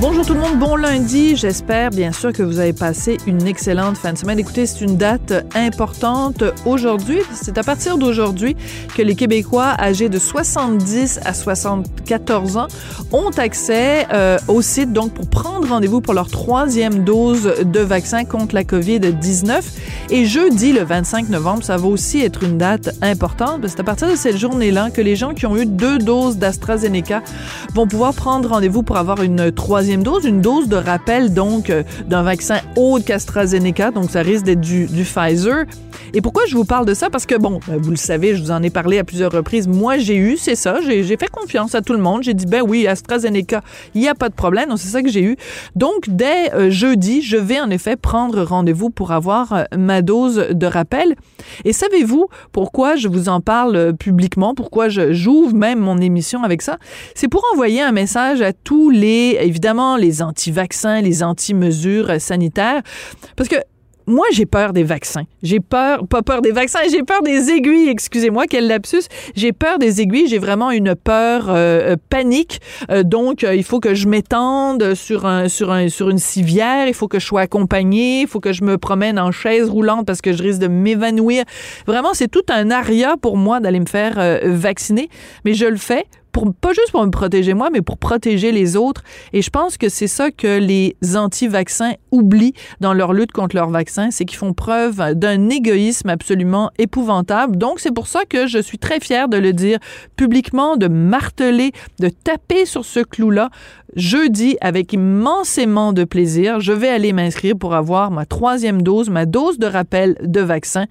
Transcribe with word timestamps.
Bonjour 0.00 0.24
tout 0.24 0.34
le 0.34 0.38
monde, 0.38 0.60
bon 0.60 0.76
lundi. 0.76 1.34
J'espère 1.34 1.90
bien 1.90 2.12
sûr 2.12 2.32
que 2.32 2.44
vous 2.44 2.60
avez 2.60 2.72
passé 2.72 3.16
une 3.26 3.48
excellente 3.48 3.96
fin 3.96 4.12
de 4.12 4.18
semaine. 4.18 4.38
Écoutez, 4.38 4.64
c'est 4.64 4.84
une 4.84 4.96
date 4.96 5.44
importante 5.56 6.44
aujourd'hui. 6.64 7.18
C'est 7.32 7.58
à 7.58 7.64
partir 7.64 7.98
d'aujourd'hui 7.98 8.56
que 8.94 9.02
les 9.02 9.16
Québécois 9.16 9.74
âgés 9.76 10.08
de 10.08 10.20
70 10.20 11.18
à 11.24 11.34
74 11.34 12.58
ans 12.58 12.68
ont 13.10 13.30
accès 13.38 14.06
euh, 14.12 14.38
au 14.46 14.62
site 14.62 14.94
pour 14.94 15.28
prendre 15.28 15.68
rendez-vous 15.68 16.00
pour 16.00 16.14
leur 16.14 16.28
troisième 16.28 17.02
dose 17.02 17.52
de 17.64 17.80
vaccin 17.80 18.24
contre 18.24 18.54
la 18.54 18.62
COVID-19. 18.62 19.62
Et 20.10 20.26
jeudi, 20.26 20.72
le 20.72 20.84
25 20.84 21.28
novembre, 21.28 21.64
ça 21.64 21.76
va 21.76 21.88
aussi 21.88 22.22
être 22.22 22.44
une 22.44 22.56
date 22.56 22.90
importante. 23.02 23.66
C'est 23.66 23.80
à 23.80 23.84
partir 23.84 24.08
de 24.08 24.14
cette 24.14 24.36
journée-là 24.36 24.90
que 24.90 25.00
les 25.00 25.16
gens 25.16 25.34
qui 25.34 25.44
ont 25.44 25.56
eu 25.56 25.66
deux 25.66 25.98
doses 25.98 26.36
d'AstraZeneca 26.36 27.22
vont 27.74 27.88
pouvoir 27.88 28.14
prendre 28.14 28.48
rendez-vous 28.48 28.84
pour 28.84 28.96
avoir 28.96 29.22
une 29.22 29.50
troisième 29.50 29.87
dose, 29.96 30.24
une 30.24 30.40
dose 30.40 30.68
de 30.68 30.76
rappel 30.76 31.32
donc 31.32 31.70
euh, 31.70 31.82
d'un 32.06 32.22
vaccin 32.22 32.58
autre 32.76 33.04
qu'AstraZeneca, 33.04 33.90
donc 33.90 34.10
ça 34.10 34.20
risque 34.20 34.44
d'être 34.44 34.60
du, 34.60 34.86
du, 34.86 35.04
Pfizer. 35.04 35.64
Et 36.14 36.20
pourquoi 36.20 36.42
je 36.46 36.56
vous 36.56 36.64
parle 36.64 36.86
de 36.86 36.94
ça? 36.94 37.10
Parce 37.10 37.26
que, 37.26 37.34
bon, 37.34 37.60
ben, 37.66 37.76
vous 37.76 37.90
le 37.90 37.96
savez, 37.96 38.34
je 38.34 38.42
vous 38.42 38.50
en 38.50 38.62
ai 38.62 38.70
parlé 38.70 38.98
à 38.98 39.04
plusieurs 39.04 39.32
reprises. 39.32 39.68
Moi, 39.68 39.98
j'ai 39.98 40.16
eu, 40.16 40.36
c'est 40.36 40.54
ça, 40.54 40.80
j'ai 40.80 41.16
fait 41.16 41.30
confiance 41.30 41.74
à 41.74 41.82
tout 41.82 41.92
le 41.92 41.98
monde. 41.98 42.22
J'ai 42.22 42.34
dit, 42.34 42.46
ben 42.46 42.62
oui, 42.66 42.86
AstraZeneca, 42.86 43.62
il 43.94 44.00
n'y 44.00 44.08
a 44.08 44.14
pas 44.14 44.28
de 44.28 44.34
problème. 44.34 44.70
Donc, 44.70 44.78
c'est 44.78 44.88
ça 44.88 45.02
que 45.02 45.08
j'ai 45.08 45.22
eu. 45.22 45.36
Donc, 45.76 46.08
dès 46.08 46.54
euh, 46.54 46.70
jeudi, 46.70 47.22
je 47.22 47.36
vais 47.36 47.60
en 47.60 47.70
effet 47.70 47.96
prendre 47.96 48.42
rendez-vous 48.42 48.90
pour 48.90 49.12
avoir 49.12 49.52
euh, 49.52 49.64
ma 49.76 50.02
dose 50.02 50.46
de 50.50 50.66
rappel. 50.66 51.14
Et 51.64 51.72
savez-vous 51.72 52.28
pourquoi 52.52 52.96
je 52.96 53.08
vous 53.08 53.28
en 53.28 53.40
parle 53.40 53.76
euh, 53.76 53.92
publiquement? 53.92 54.54
Pourquoi 54.54 54.88
j'ouvre 54.88 55.54
même 55.54 55.80
mon 55.80 55.98
émission 55.98 56.42
avec 56.42 56.62
ça? 56.62 56.78
C'est 57.14 57.28
pour 57.28 57.44
envoyer 57.52 57.82
un 57.82 57.92
message 57.92 58.40
à 58.42 58.52
tous 58.52 58.90
les, 58.90 59.38
évidemment, 59.40 59.77
les 59.96 60.22
anti-vaccins, 60.22 61.00
les 61.00 61.22
anti-mesures 61.22 62.20
sanitaires. 62.20 62.82
Parce 63.36 63.48
que 63.48 63.56
moi, 64.08 64.24
j'ai 64.32 64.46
peur 64.46 64.72
des 64.72 64.84
vaccins. 64.84 65.24
J'ai 65.42 65.60
peur, 65.60 66.06
pas 66.08 66.22
peur 66.22 66.40
des 66.40 66.50
vaccins, 66.50 66.78
j'ai 66.90 67.02
peur 67.02 67.20
des 67.22 67.50
aiguilles. 67.50 67.90
Excusez-moi, 67.90 68.46
quel 68.48 68.66
lapsus. 68.66 69.02
J'ai 69.36 69.52
peur 69.52 69.78
des 69.78 70.00
aiguilles. 70.00 70.28
J'ai 70.28 70.38
vraiment 70.38 70.70
une 70.70 70.94
peur 70.94 71.48
euh, 71.48 71.94
panique. 72.08 72.60
Euh, 72.90 73.02
donc, 73.02 73.44
euh, 73.44 73.54
il 73.54 73.64
faut 73.64 73.80
que 73.80 73.94
je 73.94 74.08
m'étende 74.08 74.94
sur 74.94 75.26
un, 75.26 75.48
sur 75.48 75.70
un, 75.70 75.90
sur 75.90 76.08
une 76.08 76.16
civière. 76.16 76.88
Il 76.88 76.94
faut 76.94 77.06
que 77.06 77.18
je 77.18 77.26
sois 77.26 77.42
accompagnée. 77.42 78.22
Il 78.22 78.26
faut 78.26 78.40
que 78.40 78.54
je 78.54 78.64
me 78.64 78.78
promène 78.78 79.18
en 79.18 79.30
chaise 79.30 79.68
roulante 79.68 80.06
parce 80.06 80.22
que 80.22 80.32
je 80.32 80.42
risque 80.42 80.60
de 80.60 80.68
m'évanouir. 80.68 81.44
Vraiment, 81.86 82.14
c'est 82.14 82.28
tout 82.28 82.46
un 82.48 82.70
aria 82.70 83.16
pour 83.20 83.36
moi 83.36 83.60
d'aller 83.60 83.80
me 83.80 83.86
faire 83.86 84.40
vacciner. 84.44 85.10
Mais 85.44 85.52
je 85.52 85.66
le 85.66 85.76
fais 85.76 86.06
pas 86.46 86.72
juste 86.72 86.90
pour 86.92 87.04
me 87.04 87.10
protéger 87.10 87.54
moi, 87.54 87.70
mais 87.72 87.82
pour 87.82 87.98
protéger 87.98 88.52
les 88.52 88.76
autres. 88.76 89.02
Et 89.32 89.42
je 89.42 89.50
pense 89.50 89.76
que 89.76 89.88
c'est 89.88 90.06
ça 90.06 90.30
que 90.30 90.58
les 90.58 90.96
anti-vaccins 91.14 91.92
oublient 92.10 92.54
dans 92.80 92.92
leur 92.92 93.12
lutte 93.12 93.32
contre 93.32 93.56
leur 93.56 93.70
vaccin, 93.70 94.10
c'est 94.10 94.24
qu'ils 94.24 94.38
font 94.38 94.52
preuve 94.52 95.14
d'un 95.14 95.48
égoïsme 95.48 96.08
absolument 96.08 96.70
épouvantable. 96.78 97.56
Donc, 97.56 97.80
c'est 97.80 97.94
pour 97.94 98.06
ça 98.06 98.24
que 98.28 98.46
je 98.46 98.58
suis 98.58 98.78
très 98.78 99.00
fière 99.00 99.28
de 99.28 99.36
le 99.36 99.52
dire 99.52 99.78
publiquement, 100.16 100.76
de 100.76 100.88
marteler, 100.88 101.72
de 102.00 102.08
taper 102.08 102.66
sur 102.66 102.84
ce 102.84 103.00
clou-là. 103.00 103.50
Jeudi, 103.96 104.58
avec 104.60 104.92
immensément 104.92 105.94
de 105.94 106.04
plaisir, 106.04 106.60
je 106.60 106.72
vais 106.72 106.90
aller 106.90 107.14
m'inscrire 107.14 107.56
pour 107.56 107.74
avoir 107.74 108.10
ma 108.10 108.26
troisième 108.26 108.82
dose, 108.82 109.08
ma 109.08 109.24
dose 109.24 109.58
de 109.58 109.66
rappel 109.66 110.16
de 110.22 110.40
vaccin. 110.40 110.84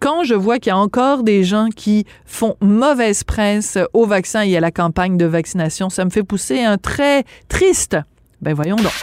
Quand 0.00 0.24
je 0.24 0.34
vois 0.34 0.58
qu'il 0.58 0.70
y 0.70 0.72
a 0.72 0.78
encore 0.78 1.22
des 1.22 1.44
gens 1.44 1.68
qui 1.74 2.06
font 2.24 2.56
mauvaise 2.62 3.24
presse 3.24 3.78
au 3.92 4.06
vaccin 4.06 4.40
et 4.42 4.56
à 4.56 4.60
la 4.60 4.70
campagne 4.80 5.18
de 5.18 5.26
vaccination, 5.26 5.90
ça 5.90 6.06
me 6.06 6.10
fait 6.10 6.22
pousser 6.22 6.64
un 6.64 6.78
très 6.78 7.24
triste. 7.48 7.98
Ben 8.40 8.54
voyons 8.54 8.76
donc. 8.76 8.94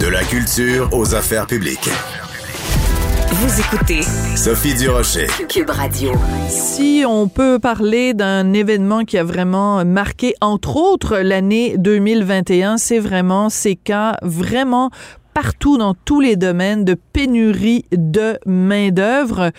De 0.00 0.08
la 0.08 0.24
culture 0.24 0.88
aux 0.92 1.14
affaires 1.14 1.46
publiques. 1.46 1.88
Vous 3.30 3.60
écoutez 3.60 4.02
Sophie 4.36 4.74
Durocher. 4.74 5.28
Cube 5.48 5.70
Radio. 5.70 6.10
Si 6.48 7.04
on 7.06 7.28
peut 7.28 7.60
parler 7.60 8.12
d'un 8.12 8.52
événement 8.52 9.04
qui 9.04 9.18
a 9.18 9.22
vraiment 9.22 9.84
marqué, 9.84 10.34
entre 10.40 10.74
autres, 10.74 11.18
l'année 11.18 11.76
2021, 11.78 12.76
c'est 12.76 12.98
vraiment 12.98 13.50
ces 13.50 13.76
cas 13.76 14.16
vraiment 14.22 14.90
partout 15.34 15.78
dans 15.78 15.94
tous 15.94 16.20
les 16.20 16.36
domaines 16.36 16.84
de 16.84 16.94
pénurie 16.94 17.84
de 17.92 18.38
main-d'œuvre. 18.46 19.50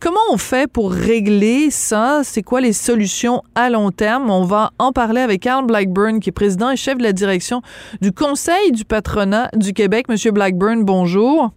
Comment 0.00 0.20
on 0.30 0.36
fait 0.36 0.70
pour 0.70 0.92
régler 0.92 1.70
ça? 1.70 2.20
C'est 2.24 2.42
quoi 2.42 2.60
les 2.60 2.72
solutions 2.72 3.42
à 3.54 3.70
long 3.70 3.90
terme? 3.90 4.30
On 4.30 4.44
va 4.44 4.72
en 4.78 4.92
parler 4.92 5.20
avec 5.20 5.42
Carl 5.42 5.66
Blackburn, 5.66 6.20
qui 6.20 6.30
est 6.30 6.32
président 6.32 6.70
et 6.70 6.76
chef 6.76 6.98
de 6.98 7.02
la 7.02 7.12
direction 7.12 7.62
du 8.00 8.12
Conseil 8.12 8.72
du 8.72 8.84
patronat 8.84 9.48
du 9.54 9.72
Québec. 9.72 10.08
Monsieur 10.08 10.32
Blackburn, 10.32 10.84
bonjour. 10.84 11.52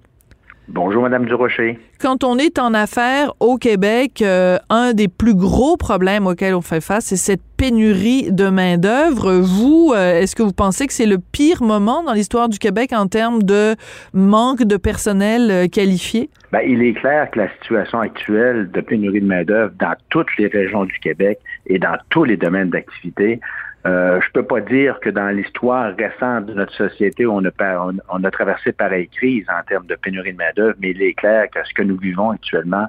Bonjour, 0.68 1.04
Madame 1.04 1.26
Durocher. 1.26 1.78
Quand 2.00 2.24
on 2.24 2.40
est 2.40 2.58
en 2.58 2.74
affaires 2.74 3.34
au 3.40 3.58
Québec, 3.58 4.24
euh, 4.24 4.58
un 4.72 4.94
des 4.94 5.08
plus 5.08 5.36
gros 5.36 5.78
problèmes 5.78 6.26
auxquels 6.26 6.56
on 6.56 6.62
fait 6.62 6.82
face, 6.82 7.06
c'est 7.06 7.18
cette 7.18 7.42
pénurie 7.56 8.32
de 8.32 8.50
main-d'œuvre. 8.50 9.34
Vous, 9.34 9.94
euh, 9.96 10.20
est-ce 10.20 10.36
que 10.36 10.42
vous 10.42 10.54
pensez 10.54 10.88
que 10.88 10.94
c'est 10.94 11.06
le 11.06 11.20
pire 11.20 11.62
moment 11.62 12.04
dans 12.04 12.14
l'histoire 12.14 12.50
du 12.50 12.58
Québec 12.58 12.94
en 12.94 13.06
termes 13.06 13.44
de 13.44 13.76
manque 14.14 14.64
de 14.64 14.78
personnel 14.78 15.52
euh, 15.52 15.68
qualifié? 15.68 16.32
Ben, 16.52 16.62
il 16.66 16.82
est 16.82 16.94
clair 16.94 17.30
que 17.30 17.40
la 17.40 17.50
situation 17.62 18.00
actuelle 18.00 18.72
de 18.72 18.82
pénurie 18.82 19.22
de 19.22 19.28
main-d'œuvre 19.28 19.74
dans 19.80 19.94
toutes 20.10 20.36
les 20.40 20.48
régions 20.48 20.86
du 20.86 20.98
Québec 21.00 21.40
et 21.68 21.78
dans 21.78 21.98
tous 22.10 22.24
les 22.24 22.38
domaines 22.38 22.72
d'activité 22.72 23.40
euh, 23.86 24.20
je 24.20 24.32
peux 24.32 24.44
pas 24.44 24.62
dire 24.62 25.00
que 25.00 25.10
dans 25.10 25.30
l'histoire 25.30 25.94
récente 25.96 26.48
de 26.48 26.54
notre 26.54 26.74
société, 26.74 27.26
on 27.28 27.44
a, 27.46 27.52
on, 27.80 27.94
on 28.10 28.24
a 28.24 28.32
traversé 28.32 28.72
pareille 28.72 29.10
crise 29.10 29.46
en 29.50 29.64
termes 29.68 29.86
de 29.86 29.96
pénurie 29.96 30.34
de 30.34 30.38
main-d'œuvre, 30.38 30.76
mais 30.80 30.92
il 30.92 31.02
est 31.02 31.14
clair 31.14 31.48
que 31.52 31.60
ce 31.64 31.74
que 31.74 31.84
nous 31.84 31.98
vivons 31.98 32.32
actuellement 32.32 32.88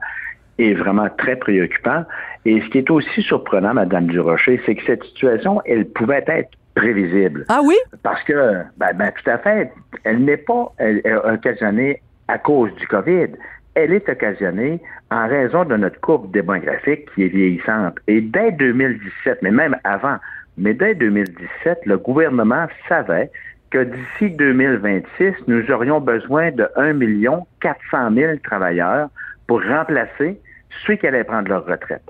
est 0.58 0.74
vraiment 0.74 1.08
très 1.18 1.36
préoccupant. 1.36 2.04
Et 2.44 2.60
ce 2.62 2.66
qui 2.70 2.78
est 2.78 2.90
aussi 2.90 3.22
surprenant, 3.22 3.74
Madame 3.74 4.06
Durocher, 4.06 4.60
c'est 4.64 4.74
que 4.74 4.84
cette 4.86 5.04
situation, 5.04 5.60
elle 5.66 5.86
pouvait 5.86 6.24
être 6.28 6.50
prévisible. 6.74 7.44
Ah 7.48 7.60
oui? 7.62 7.76
Parce 8.02 8.22
que, 8.24 8.62
ben, 8.78 8.92
ben 8.94 9.12
tout 9.12 9.30
à 9.30 9.38
fait, 9.38 9.72
elle 10.04 10.24
n'est 10.24 10.36
pas 10.36 10.72
elle, 10.78 11.00
elle, 11.04 11.18
occasionnée 11.18 12.00
à 12.28 12.38
cause 12.38 12.74
du 12.76 12.86
COVID. 12.86 13.28
Elle 13.74 13.92
est 13.92 14.08
occasionnée 14.08 14.80
en 15.10 15.28
raison 15.28 15.64
de 15.64 15.76
notre 15.76 16.00
courbe 16.00 16.30
démographique 16.30 17.06
qui 17.14 17.24
est 17.24 17.28
vieillissante. 17.28 17.98
Et 18.06 18.22
dès 18.22 18.52
2017, 18.52 19.40
mais 19.42 19.50
même 19.50 19.76
avant, 19.84 20.16
mais 20.58 20.74
dès 20.74 20.94
2017, 20.94 21.80
le 21.84 21.98
gouvernement 21.98 22.66
savait 22.88 23.30
que 23.70 23.84
d'ici 23.84 24.34
2026, 24.36 25.34
nous 25.48 25.70
aurions 25.70 26.00
besoin 26.00 26.50
de 26.50 26.68
1 26.76 26.94
million 26.94 27.46
400 27.60 28.14
000 28.14 28.32
travailleurs 28.42 29.08
pour 29.46 29.62
remplacer 29.62 30.40
ceux 30.86 30.94
qui 30.94 31.06
allaient 31.06 31.24
prendre 31.24 31.48
leur 31.48 31.66
retraite. 31.66 32.02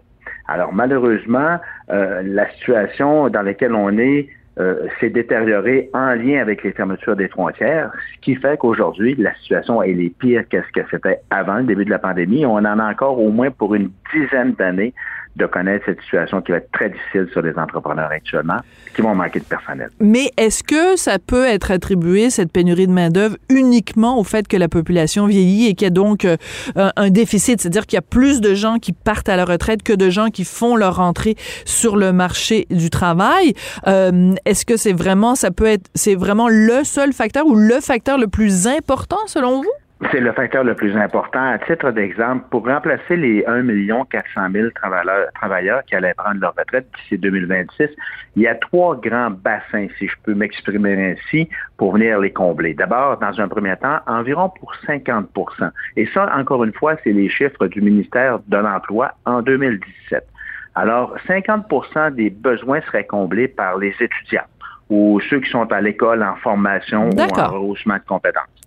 Alors 0.48 0.72
malheureusement, 0.72 1.58
euh, 1.90 2.22
la 2.24 2.48
situation 2.52 3.28
dans 3.28 3.42
laquelle 3.42 3.74
on 3.74 3.96
est 3.98 4.28
euh, 4.58 4.86
s'est 4.98 5.10
détériorée 5.10 5.90
en 5.92 6.14
lien 6.14 6.40
avec 6.40 6.62
les 6.62 6.72
fermetures 6.72 7.14
des 7.14 7.28
frontières, 7.28 7.90
ce 8.14 8.20
qui 8.22 8.36
fait 8.36 8.56
qu'aujourd'hui, 8.56 9.14
la 9.18 9.34
situation 9.34 9.82
est 9.82 10.18
pire 10.18 10.48
que 10.48 10.56
ce 10.62 10.80
que 10.80 10.86
c'était 10.90 11.20
avant 11.28 11.56
le 11.56 11.64
début 11.64 11.84
de 11.84 11.90
la 11.90 11.98
pandémie. 11.98 12.46
On 12.46 12.54
en 12.54 12.64
a 12.64 12.90
encore 12.90 13.20
au 13.20 13.30
moins 13.30 13.50
pour 13.50 13.74
une 13.74 13.90
dizaine 14.12 14.52
d'années 14.52 14.94
de 15.36 15.46
connaître 15.46 15.84
cette 15.84 16.00
situation 16.00 16.40
qui 16.40 16.52
va 16.52 16.58
être 16.58 16.70
très 16.72 16.88
difficile 16.88 17.28
sur 17.32 17.42
les 17.42 17.56
entrepreneurs 17.58 18.10
actuellement, 18.10 18.58
qui 18.94 19.02
vont 19.02 19.14
manquer 19.14 19.40
de 19.40 19.44
personnel. 19.44 19.90
Mais 20.00 20.30
est-ce 20.38 20.64
que 20.64 20.96
ça 20.96 21.18
peut 21.18 21.44
être 21.44 21.70
attribué, 21.70 22.30
cette 22.30 22.50
pénurie 22.50 22.86
de 22.86 22.92
main-d'œuvre, 22.92 23.36
uniquement 23.50 24.18
au 24.18 24.24
fait 24.24 24.48
que 24.48 24.56
la 24.56 24.68
population 24.68 25.26
vieillit 25.26 25.68
et 25.68 25.74
qu'il 25.74 25.84
y 25.84 25.88
a 25.88 25.90
donc 25.90 26.24
euh, 26.24 26.36
un 26.74 27.10
déficit, 27.10 27.60
c'est-à-dire 27.60 27.86
qu'il 27.86 27.98
y 27.98 27.98
a 27.98 28.02
plus 28.02 28.40
de 28.40 28.54
gens 28.54 28.78
qui 28.78 28.92
partent 28.92 29.28
à 29.28 29.36
la 29.36 29.44
retraite 29.44 29.82
que 29.82 29.92
de 29.92 30.08
gens 30.08 30.28
qui 30.28 30.44
font 30.44 30.74
leur 30.74 31.00
entrée 31.00 31.36
sur 31.66 31.96
le 31.96 32.12
marché 32.12 32.66
du 32.70 32.88
travail? 32.88 33.52
Euh, 33.86 34.34
est-ce 34.46 34.64
que 34.64 34.78
c'est 34.78 34.94
vraiment, 34.94 35.34
ça 35.34 35.50
peut 35.50 35.66
être, 35.66 35.90
c'est 35.94 36.14
vraiment 36.14 36.48
le 36.48 36.82
seul 36.84 37.12
facteur 37.12 37.46
ou 37.46 37.54
le 37.54 37.80
facteur 37.80 38.16
le 38.16 38.26
plus 38.26 38.66
important 38.66 39.18
selon 39.26 39.62
vous? 39.62 39.72
C'est 40.12 40.20
le 40.20 40.30
facteur 40.32 40.62
le 40.62 40.74
plus 40.74 40.94
important. 40.94 41.42
À 41.42 41.58
titre 41.58 41.90
d'exemple, 41.90 42.44
pour 42.50 42.66
remplacer 42.66 43.16
les 43.16 43.42
1 43.46 43.64
400 44.10 44.50
000 44.52 44.68
travailleurs, 44.74 45.28
travailleurs 45.34 45.82
qui 45.86 45.94
allaient 45.94 46.12
prendre 46.12 46.38
leur 46.38 46.54
retraite 46.54 46.86
d'ici 46.98 47.16
2026, 47.16 47.88
il 48.36 48.42
y 48.42 48.46
a 48.46 48.54
trois 48.56 48.96
grands 48.96 49.30
bassins, 49.30 49.86
si 49.98 50.06
je 50.06 50.14
peux 50.22 50.34
m'exprimer 50.34 51.12
ainsi, 51.12 51.48
pour 51.78 51.94
venir 51.94 52.20
les 52.20 52.30
combler. 52.30 52.74
D'abord, 52.74 53.16
dans 53.18 53.40
un 53.40 53.48
premier 53.48 53.74
temps, 53.78 53.98
environ 54.06 54.50
pour 54.60 54.74
50% 54.86 55.70
Et 55.96 56.06
ça, 56.12 56.30
encore 56.36 56.64
une 56.64 56.74
fois, 56.74 56.96
c'est 57.02 57.12
les 57.12 57.30
chiffres 57.30 57.66
du 57.66 57.80
ministère 57.80 58.40
de 58.46 58.56
l'Emploi 58.58 59.12
en 59.24 59.40
2017. 59.40 60.26
Alors, 60.74 61.16
50% 61.26 62.14
des 62.14 62.28
besoins 62.28 62.82
seraient 62.82 63.06
comblés 63.06 63.48
par 63.48 63.78
les 63.78 63.94
étudiants 63.98 64.44
ou 64.90 65.20
ceux 65.30 65.40
qui 65.40 65.50
sont 65.50 65.72
à 65.72 65.80
l'école 65.80 66.22
en 66.22 66.36
formation 66.36 67.08
ou 67.08 67.18
en 67.18 67.48
rehaussement 67.48 67.96
de 67.96 68.04
compétences. 68.06 68.65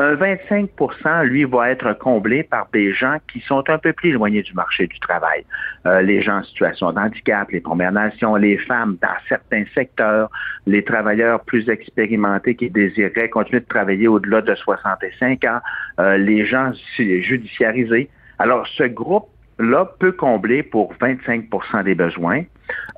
Un 0.00 0.14
25% 0.14 1.24
lui, 1.24 1.42
va 1.42 1.70
être 1.70 1.92
comblé 1.92 2.44
par 2.44 2.68
des 2.72 2.92
gens 2.92 3.16
qui 3.32 3.40
sont 3.40 3.68
un 3.68 3.78
peu 3.78 3.92
plus 3.92 4.10
éloignés 4.10 4.42
du 4.42 4.54
marché 4.54 4.86
du 4.86 5.00
travail. 5.00 5.44
Euh, 5.86 6.02
les 6.02 6.22
gens 6.22 6.38
en 6.38 6.44
situation 6.44 6.92
de 6.92 7.00
handicap, 7.00 7.50
les 7.50 7.58
Premières 7.58 7.90
Nations, 7.90 8.36
les 8.36 8.58
femmes 8.58 8.96
dans 9.02 9.08
certains 9.28 9.64
secteurs, 9.74 10.30
les 10.66 10.84
travailleurs 10.84 11.40
plus 11.40 11.68
expérimentés 11.68 12.54
qui 12.54 12.70
désiraient 12.70 13.28
continuer 13.28 13.60
de 13.60 13.66
travailler 13.66 14.06
au-delà 14.06 14.40
de 14.40 14.54
65 14.54 15.42
ans, 15.44 15.58
euh, 15.98 16.16
les 16.16 16.46
gens 16.46 16.70
judiciarisés. 16.96 18.08
Alors, 18.38 18.68
ce 18.68 18.84
groupe 18.84 19.26
là 19.58 19.84
peut 19.98 20.12
combler 20.12 20.62
pour 20.62 20.94
25% 21.00 21.84
des 21.84 21.94
besoins. 21.94 22.42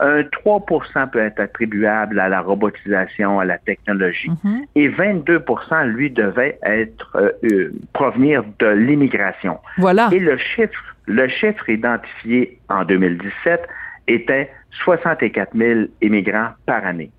Un 0.01 0.23
3% 0.23 1.11
peut 1.11 1.21
être 1.21 1.41
attribuable 1.41 2.19
à 2.19 2.29
la 2.29 2.41
robotisation, 2.41 3.41
à 3.41 3.45
la 3.45 3.59
technologie. 3.59 4.31
Mhm. 4.45 4.65
Et 4.75 4.89
22% 4.89 5.85
lui, 5.87 6.11
devait 6.11 6.59
être 6.63 7.17
euh, 7.17 7.31
euh, 7.45 7.73
provenir 7.93 8.43
de 8.59 8.67
l'immigration. 8.67 9.59
Voilà. 9.79 10.09
Et 10.13 10.19
le 10.19 10.37
chiffre, 10.39 10.97
le 11.07 11.29
chiffre 11.29 11.69
identifié 11.69 12.59
en 12.69 12.85
2017 12.85 13.67
était 14.09 14.51
64 14.85 15.57
000 15.57 15.81
immigrants 16.03 16.51
par 16.67 16.85
année. 16.85 17.11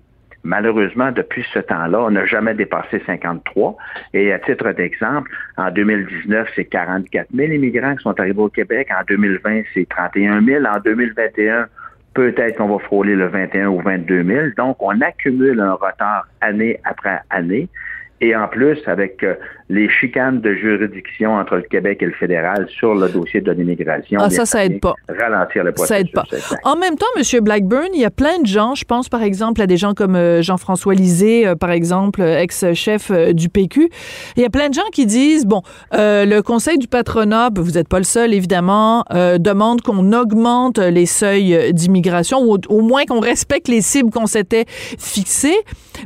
Malheureusement, 0.44 1.12
depuis 1.12 1.44
ce 1.52 1.60
temps-là, 1.60 2.00
on 2.00 2.10
n'a 2.10 2.26
jamais 2.26 2.54
dépassé 2.54 3.00
53. 3.06 3.76
Et 4.12 4.32
à 4.32 4.38
titre 4.40 4.72
d'exemple, 4.72 5.30
en 5.56 5.70
2019, 5.70 6.48
c'est 6.56 6.64
44 6.64 7.28
000 7.32 7.52
immigrants 7.52 7.94
qui 7.94 8.02
sont 8.02 8.18
arrivés 8.18 8.40
au 8.40 8.48
Québec. 8.48 8.88
En 8.90 9.04
2020, 9.06 9.62
c'est 9.72 9.88
31 9.88 10.44
000. 10.44 10.64
En 10.64 10.80
2021, 10.80 11.66
peut-être 12.14 12.56
qu'on 12.56 12.68
va 12.68 12.78
frôler 12.80 13.14
le 13.14 13.28
21 13.28 13.68
ou 13.68 13.80
22 13.80 14.24
000. 14.24 14.46
Donc, 14.56 14.76
on 14.80 15.00
accumule 15.00 15.60
un 15.60 15.74
retard 15.74 16.26
année 16.40 16.80
après 16.84 17.20
année. 17.30 17.68
Et 18.24 18.36
en 18.36 18.46
plus, 18.46 18.78
avec 18.86 19.24
euh, 19.24 19.34
les 19.68 19.88
chicanes 19.88 20.40
de 20.40 20.54
juridiction 20.54 21.34
entre 21.34 21.56
le 21.56 21.62
Québec 21.62 21.98
et 22.02 22.06
le 22.06 22.12
fédéral 22.12 22.68
sur 22.68 22.94
le 22.94 23.08
dossier 23.08 23.40
de 23.40 23.50
l'immigration. 23.50 24.20
Ah, 24.22 24.30
ça, 24.30 24.46
ça 24.46 24.64
aide 24.64 24.80
pas. 24.80 24.94
Ralentir 25.08 25.64
le 25.64 25.72
processus. 25.72 25.88
Ça 25.88 26.00
aide 26.00 26.12
pas. 26.12 26.24
En 26.62 26.76
même 26.76 26.94
temps, 26.94 27.06
M. 27.16 27.40
Blackburn, 27.40 27.88
il 27.92 28.00
y 28.00 28.04
a 28.04 28.12
plein 28.12 28.38
de 28.38 28.46
gens, 28.46 28.76
je 28.76 28.84
pense 28.84 29.08
par 29.08 29.24
exemple 29.24 29.60
à 29.60 29.66
des 29.66 29.76
gens 29.76 29.92
comme 29.92 30.14
euh, 30.14 30.40
Jean-François 30.40 30.94
Lisée, 30.94 31.48
euh, 31.48 31.56
par 31.56 31.72
exemple, 31.72 32.22
ex-chef 32.22 33.10
du 33.34 33.48
PQ. 33.48 33.88
Il 34.36 34.42
y 34.42 34.46
a 34.46 34.50
plein 34.50 34.68
de 34.68 34.74
gens 34.74 34.88
qui 34.92 35.04
disent, 35.04 35.44
bon, 35.44 35.62
le 35.92 36.40
Conseil 36.42 36.78
du 36.78 36.86
patronat, 36.86 37.50
ben, 37.50 37.60
vous 37.60 37.72
n'êtes 37.72 37.88
pas 37.88 37.98
le 37.98 38.04
seul, 38.04 38.34
évidemment, 38.34 39.04
demande 39.10 39.80
qu'on 39.80 40.12
augmente 40.12 40.78
les 40.78 41.06
seuils 41.06 41.72
d'immigration, 41.72 42.40
ou 42.44 42.56
au, 42.68 42.82
moins 42.82 43.04
qu'on 43.04 43.20
respecte 43.20 43.66
les 43.66 43.80
cibles 43.80 44.10
qu'on 44.10 44.26
s'était 44.26 44.66
fixées. 44.68 45.58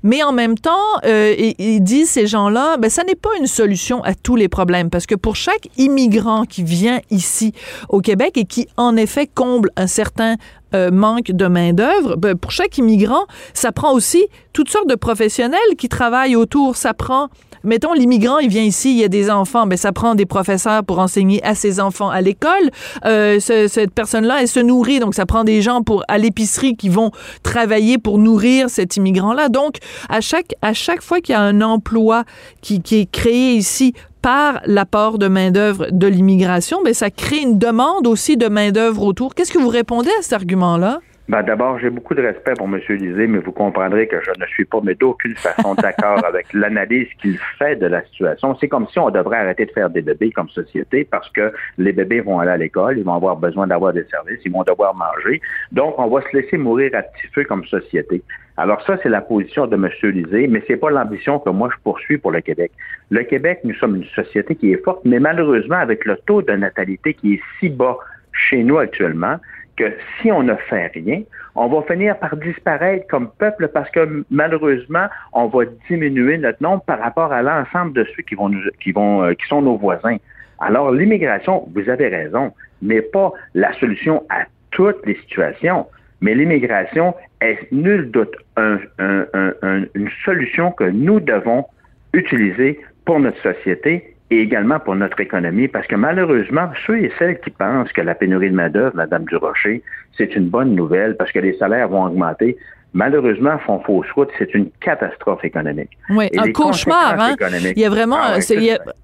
Mais 0.03 0.23
en 0.23 0.33
même 0.33 0.57
temps, 0.57 0.73
ils 1.05 1.81
disent 1.81 2.06
ces 2.07 2.27
gens-là, 2.27 2.77
ben, 2.79 2.91
ça 2.91 3.05
n'est 3.05 3.15
pas 3.15 3.31
une 3.39 3.47
solution 3.47 4.03
à 4.03 4.15
tous 4.15 4.37
les 4.37 4.49
problèmes 4.49 4.91
parce 4.91 5.07
que 5.07 5.15
pour 5.15 5.37
chaque 5.37 5.69
immigrant 5.77 6.45
qui 6.45 6.63
vient 6.63 7.01
ici 7.11 7.53
au 7.89 8.01
Québec 8.01 8.37
et 8.37 8.45
qui, 8.45 8.69
en 8.77 8.97
effet, 8.97 9.27
comble 9.27 9.71
un 9.77 9.87
certain 9.87 10.37
euh, 10.75 10.91
manque 10.91 11.31
de 11.33 11.47
main-d'œuvre, 11.47 12.17
ben, 12.17 12.37
pour 12.37 12.51
chaque 12.51 12.79
immigrant, 12.79 13.27
ça 13.55 13.73
prend 13.73 13.93
aussi 13.93 14.27
toutes 14.53 14.71
sortes 14.71 14.89
de 14.89 14.95
professionnels 14.95 15.61
qui 15.79 15.89
travaillent 15.89 16.37
autour. 16.37 16.77
Ça 16.77 16.95
prend 16.95 17.29
mettons, 17.67 17.93
l'immigrant, 17.93 18.39
il 18.39 18.49
vient 18.49 18.63
ici, 18.63 18.93
il 18.93 18.99
y 18.99 19.05
a 19.05 19.09
des 19.09 19.31
enfants, 19.31 19.67
ben 19.67 19.77
ça 19.77 19.93
prend 19.93 20.15
des 20.15 20.27
professeurs 20.27 20.85
pour 20.85 20.99
enseigner 20.99 21.45
à 21.45 21.55
ses 21.55 21.81
enfants 21.81 22.09
à 22.09 22.21
l'école. 22.21 22.71
Euh, 23.05 23.39
cette 23.41 23.93
personne-là, 23.93 24.39
elle 24.41 24.49
se 24.49 24.61
nourrit, 24.61 25.01
donc 25.01 25.15
ça 25.15 25.27
prend 25.27 25.45
des 25.45 25.61
gens 25.61 25.83
pour 25.83 26.05
à 26.09 26.19
l'épicerie 26.19 26.77
qui 26.77 26.89
vont 26.89 27.11
travailler 27.43 27.99
pour 27.99 28.19
nourrir 28.19 28.71
cet 28.71 28.97
immigrant-là. 28.97 29.49
Donc, 29.49 29.77
à 30.09 30.21
chaque, 30.21 30.55
à 30.63 30.73
chaque 30.73 31.03
fois 31.03 31.21
qu'il 31.21 31.35
y 31.35 31.37
a 31.37 31.43
un 31.43 31.61
emploi 31.61 32.25
qui, 32.63 32.81
qui 32.81 33.01
est 33.01 33.11
créé 33.11 33.55
ici 33.55 33.93
par 34.23 34.61
l'apport 34.67 35.19
de 35.19 35.29
main-d'œuvre 35.29 35.87
de 35.91 36.07
l'immigration, 36.07 36.79
ben 36.85 36.95
ça 36.95 37.11
crée 37.11 37.43
une 37.43 37.59
demande 37.59 38.07
aussi 38.07 38.37
de 38.37 38.49
main-d'œuvre 38.49 39.03
autour. 39.03 39.35
Qu'est-ce 39.35 39.53
que 39.53 39.59
vous 39.59 39.69
répondez 39.69 40.11
à 40.19 40.23
cet 40.23 40.33
argument-là? 40.33 41.01
Ben, 41.29 41.43
D'abord, 41.43 41.79
j'ai 41.81 41.91
beaucoup 41.91 42.15
de 42.15 42.23
respect 42.23 42.53
pour 42.57 42.69
M. 42.69 42.81
Lisée, 42.89 43.27
mais 43.27 43.39
vous 43.39 43.51
comprendrez 43.51 44.07
que 44.07 44.21
je 44.23 44.31
ne 44.39 44.47
suis 44.47 44.65
pas, 44.65 44.79
mais 44.83 44.95
d'aucune 44.95 45.35
façon 45.35 45.75
d'accord 45.83 46.25
avec 46.25 46.53
l'analyse 46.53 47.09
qu'il 47.21 47.37
fait 47.59 47.75
de 47.77 47.87
la 47.87 48.05
situation. 48.05 48.57
C'est 48.61 48.69
comme 48.69 48.87
si 48.89 48.99
on 49.01 49.11
devrait 49.11 49.39
arrêter 49.39 49.67
de 49.67 49.73
faire 49.73 49.91
des 49.91 50.03
bébés 50.03 50.31
comme 50.31 50.49
société 50.51 51.05
parce 51.05 51.29
que 51.31 51.53
les 51.79 51.93
bébés 51.93 52.21
vont 52.21 52.39
aller 52.39 52.53
à 52.53 52.57
l'école, 52.57 52.99
ils 52.99 53.05
vont 53.05 53.15
avoir 53.15 53.37
besoin 53.37 53.67
d'avoir 53.67 53.93
des 53.93 54.05
services, 54.05 54.39
ils 54.45 54.53
vont 54.53 54.63
devoir 54.63 54.95
manger. 54.95 55.41
Donc, 55.73 55.99
on 55.99 56.07
va 56.07 56.23
se 56.23 56.37
laisser 56.37 56.59
mourir 56.59 56.93
à 56.95 57.03
petit 57.03 57.27
feu 57.35 57.43
comme 57.45 57.65
société. 57.67 58.23
Alors 58.57 58.81
ça, 58.87 58.97
c'est 59.03 59.09
la 59.09 59.21
position 59.21 59.67
de 59.67 59.75
M. 59.75 59.91
Lisée, 60.13 60.47
mais 60.47 60.63
c'est 60.69 60.77
pas 60.77 60.91
l'ambition 60.91 61.41
que 61.41 61.51
moi 61.51 61.69
je 61.75 61.83
poursuis 61.83 62.19
pour 62.19 62.31
le 62.31 62.41
Québec. 62.41 62.71
Le 63.11 63.23
Québec, 63.25 63.61
nous 63.65 63.75
sommes 63.75 63.97
une 63.97 64.09
société 64.15 64.55
qui 64.55 64.73
est 64.73 64.83
forte, 64.83 65.05
mais 65.05 65.19
malheureusement, 65.19 65.77
avec 65.77 66.05
le 66.05 66.17
taux 66.25 66.41
de 66.41 66.53
natalité 66.53 67.15
qui 67.15 67.35
est 67.35 67.41
si 67.59 67.69
bas 67.69 67.99
chez 68.33 68.63
nous 68.63 68.79
actuellement, 68.79 69.39
que 69.77 69.93
si 70.21 70.33
on 70.33 70.43
ne 70.43 70.55
fait 70.55 70.89
rien, 70.89 71.23
on 71.55 71.69
va 71.69 71.83
finir 71.83 72.19
par 72.19 72.37
disparaître 72.37 73.07
comme 73.09 73.31
peuple 73.39 73.69
parce 73.69 73.91
que 73.91 74.25
malheureusement, 74.31 75.07
on 75.33 75.47
va 75.47 75.65
diminuer 75.89 76.39
notre 76.39 76.63
nombre 76.63 76.83
par 76.85 76.99
rapport 76.99 77.33
à 77.33 77.43
l'ensemble 77.43 77.93
de 77.93 78.07
ceux 78.17 78.23
qui 78.23 78.35
vont 78.35 78.53
euh, 78.53 79.35
qui 79.35 79.49
sont 79.49 79.63
nos 79.63 79.77
voisins. 79.77 80.17
Alors, 80.59 80.91
l'immigration, 80.91 81.69
vous 81.75 81.89
avez 81.89 82.09
raison, 82.09 82.53
n'est 82.81 83.03
pas 83.03 83.33
la 83.55 83.73
solution 83.75 84.25
à 84.31 84.45
toutes 84.71 85.05
les 85.07 85.17
situations, 85.17 85.87
mais 86.21 86.35
l'immigration 86.35 87.15
est 87.41 87.71
nul 87.73 88.11
doute 88.11 88.35
une 88.57 90.11
solution 90.25 90.73
que 90.73 90.85
nous 90.85 91.21
devons 91.21 91.67
utiliser 92.15 92.81
pour 93.05 93.21
notre 93.21 93.41
société 93.43 94.16
et 94.31 94.41
également 94.41 94.81
pour 94.81 94.97
notre 94.97 95.21
économie, 95.21 95.69
parce 95.69 95.87
que 95.87 95.95
malheureusement, 95.95 96.71
ceux 96.87 96.99
et 96.99 97.13
celles 97.19 97.39
qui 97.41 97.51
pensent 97.51 97.93
que 97.93 98.01
la 98.01 98.15
pénurie 98.15 98.51
de 98.51 98.57
main-d'œuvre, 98.57 98.97
Madame 98.97 99.25
Durocher, 99.25 99.83
c'est 100.17 100.35
une 100.35 100.49
bonne 100.49 100.75
nouvelle 100.75 101.17
parce 101.17 101.31
que 101.31 101.39
les 101.39 101.53
salaires 101.55 101.89
vont 101.89 102.05
augmenter, 102.05 102.57
malheureusement, 102.97 103.59
font 103.67 103.81
fausse 103.81 104.11
route. 104.15 104.31
C'est 104.39 104.53
une 104.55 104.71
catastrophe 104.81 105.45
économique. 105.45 105.91
Oui, 106.09 106.31
un 106.37 106.51
cauchemar. 106.51 107.21
Hein? 107.21 107.37
Il 107.77 107.79
y 107.79 107.85
a 107.85 107.91
vraiment 107.91 108.17
ah 108.19 108.39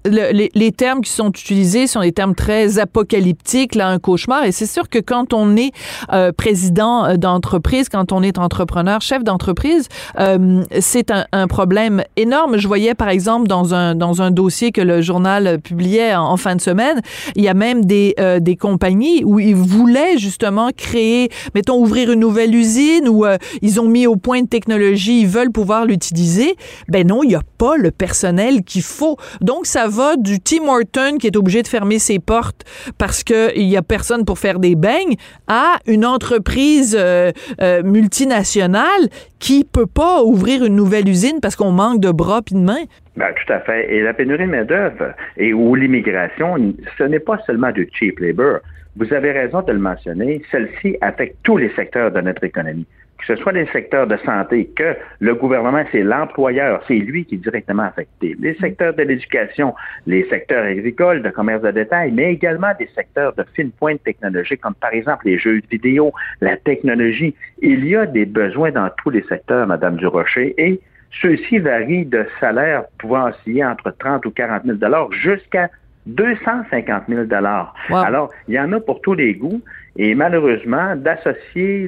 les, 0.05 0.71
termes 0.71 1.01
qui 1.01 1.11
sont 1.11 1.29
utilisés 1.29 1.85
sont 1.85 2.01
des 2.01 2.11
termes 2.11 2.33
très 2.33 2.79
apocalyptiques, 2.79 3.75
là, 3.75 3.89
un 3.89 3.99
cauchemar. 3.99 4.45
Et 4.45 4.51
c'est 4.51 4.65
sûr 4.65 4.89
que 4.89 4.97
quand 4.97 5.33
on 5.33 5.55
est 5.55 5.71
euh, 6.11 6.31
président 6.31 7.05
euh, 7.05 7.17
d'entreprise, 7.17 7.87
quand 7.87 8.11
on 8.11 8.23
est 8.23 8.39
entrepreneur, 8.39 8.99
chef 9.01 9.23
d'entreprise, 9.23 9.87
euh, 10.19 10.63
c'est 10.79 11.11
un, 11.11 11.47
problème 11.47 12.03
énorme. 12.17 12.57
Je 12.57 12.67
voyais, 12.67 12.95
par 12.95 13.09
exemple, 13.09 13.47
dans 13.47 13.75
un, 13.75 13.93
dans 13.93 14.23
un 14.23 14.31
dossier 14.31 14.71
que 14.71 14.81
le 14.81 15.01
journal 15.01 15.59
publiait 15.59 16.15
en, 16.15 16.35
fin 16.37 16.55
de 16.55 16.61
semaine, 16.61 16.99
il 17.35 17.43
y 17.43 17.47
a 17.47 17.53
même 17.53 17.85
des, 17.85 18.15
des 18.39 18.55
compagnies 18.55 19.23
où 19.23 19.39
ils 19.39 19.55
voulaient 19.55 20.17
justement 20.17 20.69
créer, 20.75 21.29
mettons, 21.53 21.77
ouvrir 21.77 22.11
une 22.11 22.21
nouvelle 22.21 22.55
usine 22.55 23.07
où 23.07 23.25
ils 23.61 23.79
ont 23.79 23.82
ont 23.83 23.89
mis 23.89 24.07
au 24.07 24.15
point 24.15 24.41
de 24.41 24.47
technologie, 24.47 25.21
ils 25.21 25.27
veulent 25.27 25.51
pouvoir 25.51 25.85
l'utiliser. 25.85 26.55
Ben 26.87 27.05
non, 27.05 27.23
il 27.23 27.29
n'y 27.29 27.35
a 27.35 27.41
pas 27.57 27.77
le 27.77 27.91
personnel 27.91 28.63
qu'il 28.63 28.81
faut. 28.81 29.17
Donc, 29.41 29.65
ça 29.65 29.87
va 29.87 30.15
du 30.17 30.39
Tim 30.39 30.67
Horton 30.67 31.17
qui 31.19 31.27
est 31.27 31.35
obligé 31.35 31.61
de 31.61 31.67
fermer 31.67 31.99
ses 31.99 32.19
portes 32.19 32.63
parce 32.97 33.23
qu'il 33.23 33.67
n'y 33.67 33.77
a 33.77 33.81
personne 33.81 34.25
pour 34.25 34.39
faire 34.39 34.59
des 34.59 34.75
beignes 34.75 35.15
à 35.47 35.79
une 35.87 36.05
entreprise 36.05 36.97
euh, 36.99 37.31
euh, 37.61 37.83
multinationale 37.83 39.09
qui 39.39 39.65
peut 39.65 39.87
pas 39.87 40.23
ouvrir 40.23 40.63
une 40.63 40.75
nouvelle 40.75 41.07
usine 41.07 41.39
parce 41.41 41.55
qu'on 41.55 41.71
manque 41.71 41.99
de 41.99 42.11
bras 42.11 42.41
puis 42.41 42.55
de 42.55 42.61
mains. 42.61 42.85
Ben, 43.17 43.27
tout 43.33 43.53
à 43.53 43.59
fait. 43.59 43.93
Et 43.93 44.01
la 44.01 44.13
pénurie 44.13 44.45
de 44.45 44.51
main-d'œuvre 44.51 45.13
et 45.37 45.53
ou 45.53 45.75
l'immigration, 45.75 46.55
ce 46.97 47.03
n'est 47.03 47.19
pas 47.19 47.37
seulement 47.45 47.71
du 47.71 47.89
cheap 47.93 48.19
labor. 48.19 48.59
Vous 48.95 49.11
avez 49.11 49.31
raison 49.31 49.61
de 49.61 49.71
le 49.71 49.79
mentionner. 49.79 50.41
Celle-ci 50.51 50.97
affecte 51.01 51.37
tous 51.43 51.57
les 51.57 51.69
secteurs 51.75 52.11
de 52.11 52.21
notre 52.21 52.43
économie 52.43 52.85
que 53.25 53.35
ce 53.35 53.41
soit 53.41 53.53
les 53.53 53.65
secteurs 53.67 54.07
de 54.07 54.17
santé, 54.17 54.69
que 54.75 54.95
le 55.19 55.35
gouvernement, 55.35 55.83
c'est 55.91 56.03
l'employeur, 56.03 56.83
c'est 56.87 56.95
lui 56.95 57.25
qui 57.25 57.35
est 57.35 57.37
directement 57.37 57.83
affecté, 57.83 58.35
les 58.39 58.53
secteurs 58.55 58.93
de 58.93 59.03
l'éducation, 59.03 59.73
les 60.05 60.27
secteurs 60.29 60.65
agricoles, 60.65 61.21
de 61.21 61.29
commerce 61.29 61.61
de 61.61 61.71
détail, 61.71 62.11
mais 62.11 62.33
également 62.33 62.71
des 62.77 62.89
secteurs 62.95 63.33
de 63.33 63.43
fine 63.55 63.71
pointe 63.71 64.03
technologique, 64.03 64.61
comme 64.61 64.75
par 64.75 64.93
exemple 64.93 65.25
les 65.25 65.37
jeux 65.37 65.61
vidéo, 65.71 66.11
la 66.41 66.57
technologie. 66.57 67.35
Il 67.61 67.85
y 67.85 67.95
a 67.95 68.05
des 68.05 68.25
besoins 68.25 68.71
dans 68.71 68.89
tous 69.01 69.09
les 69.09 69.23
secteurs, 69.23 69.67
Madame 69.67 69.95
Durocher, 69.95 70.53
et 70.57 70.81
ceux-ci 71.21 71.59
varient 71.59 72.05
de 72.05 72.25
salaires 72.39 72.83
pouvant 72.97 73.29
osciller 73.29 73.63
entre 73.63 73.91
30 73.91 74.25
ou 74.25 74.31
40 74.31 74.63
000 74.65 74.77
dollars 74.77 75.11
jusqu'à 75.11 75.69
250 76.07 77.03
000 77.07 77.23
dollars. 77.25 77.73
Alors, 77.89 78.29
il 78.47 78.55
y 78.55 78.59
en 78.59 78.71
a 78.73 78.79
pour 78.79 79.01
tous 79.01 79.13
les 79.13 79.33
goûts. 79.35 79.61
Et 79.95 80.15
malheureusement, 80.15 80.95
d'associer 80.95 81.87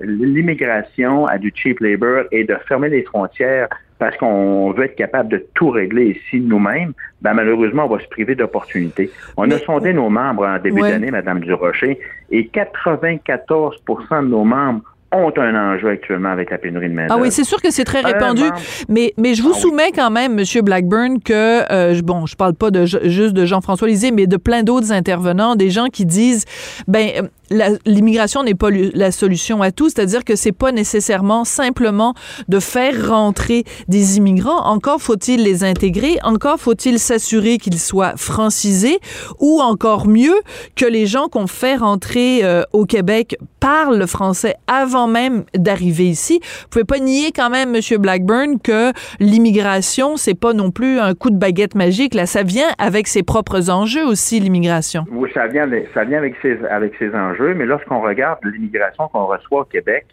l'immigration 0.00 1.26
à 1.26 1.38
du 1.38 1.52
cheap 1.54 1.80
labor 1.80 2.24
et 2.32 2.44
de 2.44 2.56
fermer 2.66 2.88
les 2.88 3.02
frontières 3.02 3.68
parce 3.98 4.16
qu'on 4.16 4.72
veut 4.72 4.86
être 4.86 4.96
capable 4.96 5.28
de 5.28 5.46
tout 5.54 5.70
régler 5.70 6.16
ici 6.18 6.40
nous-mêmes, 6.40 6.92
ben 7.22 7.32
malheureusement, 7.32 7.84
on 7.84 7.94
va 7.94 8.02
se 8.02 8.08
priver 8.08 8.34
d'opportunités. 8.34 9.10
On 9.36 9.50
a 9.50 9.58
sondé 9.58 9.92
nos 9.92 10.10
membres 10.10 10.46
en 10.46 10.58
début 10.58 10.80
d'année, 10.80 11.12
Madame 11.12 11.40
Durocher, 11.40 11.98
et 12.30 12.50
94% 12.52 14.24
de 14.24 14.28
nos 14.28 14.44
membres 14.44 14.82
ont 15.14 15.32
un 15.36 15.54
enjeu 15.54 15.90
actuellement 15.90 16.30
avec 16.30 16.50
la 16.50 16.58
pénurie 16.58 16.88
de 16.88 16.94
main 16.94 17.06
Ah 17.08 17.18
oui, 17.18 17.30
c'est 17.30 17.44
sûr 17.44 17.62
que 17.62 17.70
c'est 17.70 17.84
très 17.84 18.00
répandu, 18.00 18.42
mais, 18.88 19.14
mais 19.16 19.34
je 19.34 19.42
vous 19.42 19.52
ah 19.54 19.58
soumets 19.58 19.92
quand 19.94 20.10
même, 20.10 20.34
Monsieur 20.34 20.62
Blackburn, 20.62 21.20
que, 21.22 21.72
euh, 21.72 22.00
bon, 22.02 22.26
je 22.26 22.36
parle 22.36 22.54
pas 22.54 22.70
de, 22.70 22.84
juste 22.84 23.32
de 23.32 23.44
Jean-François 23.46 23.88
Lisée, 23.88 24.10
mais 24.10 24.26
de 24.26 24.36
plein 24.36 24.62
d'autres 24.62 24.92
intervenants, 24.92 25.54
des 25.54 25.70
gens 25.70 25.86
qui 25.86 26.04
disent, 26.04 26.44
ben, 26.88 27.28
l'immigration 27.50 28.42
n'est 28.42 28.54
pas 28.54 28.70
la 28.70 29.10
solution 29.10 29.62
à 29.62 29.70
tout, 29.70 29.88
c'est-à-dire 29.88 30.24
que 30.24 30.36
c'est 30.36 30.52
pas 30.52 30.72
nécessairement 30.72 31.44
simplement 31.44 32.14
de 32.48 32.58
faire 32.58 33.08
rentrer 33.08 33.64
des 33.88 34.16
immigrants, 34.16 34.64
encore 34.66 35.00
faut-il 35.00 35.42
les 35.42 35.64
intégrer, 35.64 36.16
encore 36.22 36.58
faut-il 36.58 36.98
s'assurer 36.98 37.58
qu'ils 37.58 37.78
soient 37.78 38.14
francisés, 38.16 38.98
ou 39.40 39.60
encore 39.60 40.06
mieux, 40.08 40.34
que 40.76 40.86
les 40.86 41.06
gens 41.06 41.28
qu'on 41.28 41.46
fait 41.46 41.76
rentrer 41.76 42.44
euh, 42.44 42.62
au 42.72 42.84
Québec 42.84 43.36
parlent 43.60 43.98
le 43.98 44.06
français 44.06 44.54
avant 44.66 45.06
même 45.06 45.44
d'arriver 45.54 46.04
ici. 46.04 46.40
Vous 46.42 46.68
pouvez 46.70 46.84
pas 46.84 46.98
nier 46.98 47.32
quand 47.34 47.50
même, 47.50 47.70
Monsieur 47.70 47.98
Blackburn, 47.98 48.58
que 48.62 48.92
l'immigration, 49.20 50.16
c'est 50.16 50.38
pas 50.38 50.52
non 50.52 50.70
plus 50.70 50.98
un 50.98 51.14
coup 51.14 51.30
de 51.30 51.38
baguette 51.38 51.74
magique. 51.74 52.14
Là, 52.14 52.26
ça 52.26 52.42
vient 52.42 52.68
avec 52.78 53.08
ses 53.08 53.22
propres 53.22 53.70
enjeux 53.70 54.06
aussi, 54.06 54.38
l'immigration. 54.40 55.06
Oui, 55.10 55.30
ça 55.32 55.46
vient, 55.46 55.68
ça 55.94 56.04
vient 56.04 56.18
avec 56.18 56.34
ses, 56.42 56.58
avec 56.70 56.92
ses 56.98 57.14
enjeux, 57.14 57.33
mais 57.40 57.66
lorsqu'on 57.66 58.00
regarde 58.00 58.38
l'immigration 58.44 59.08
qu'on 59.08 59.26
reçoit 59.26 59.60
au 59.60 59.64
Québec, 59.64 60.06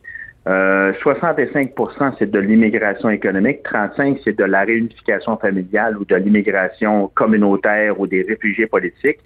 65% 0.46 0.48
euh, 0.48 2.12
c'est 2.18 2.32
de 2.32 2.40
l'immigration 2.40 3.10
économique, 3.10 3.62
35 3.63 4.18
c'est 4.24 4.36
de 4.36 4.44
la 4.44 4.62
réunification 4.62 5.38
familiale 5.38 5.98
ou 5.98 6.06
de 6.06 6.16
l'immigration 6.16 7.12
communautaire 7.13 8.00
ou 8.00 8.08
des 8.08 8.24
réfugiés 8.24 8.66
politiques. 8.66 9.20